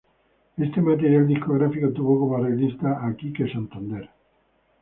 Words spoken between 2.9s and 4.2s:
a Kike Santander.